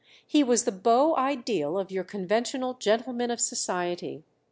[0.25, 4.23] He was the beau ideal of your conventional gentleman of society.